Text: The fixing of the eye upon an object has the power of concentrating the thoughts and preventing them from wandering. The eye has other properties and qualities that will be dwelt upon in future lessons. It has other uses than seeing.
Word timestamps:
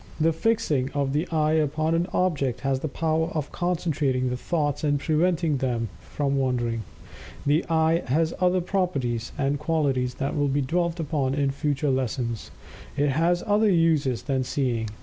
The 0.19 0.33
fixing 0.33 0.89
of 0.93 1.13
the 1.13 1.27
eye 1.29 1.51
upon 1.53 1.93
an 1.93 2.07
object 2.11 2.61
has 2.61 2.79
the 2.79 2.87
power 2.87 3.27
of 3.35 3.51
concentrating 3.51 4.31
the 4.31 4.35
thoughts 4.35 4.83
and 4.83 4.99
preventing 4.99 5.57
them 5.57 5.89
from 5.99 6.37
wandering. 6.39 6.81
The 7.45 7.63
eye 7.69 8.01
has 8.07 8.33
other 8.41 8.61
properties 8.61 9.31
and 9.37 9.59
qualities 9.59 10.15
that 10.15 10.35
will 10.35 10.47
be 10.47 10.61
dwelt 10.61 10.99
upon 10.99 11.35
in 11.35 11.51
future 11.51 11.91
lessons. 11.91 12.49
It 12.97 13.09
has 13.09 13.43
other 13.45 13.69
uses 13.69 14.23
than 14.23 14.43
seeing. 14.43 14.87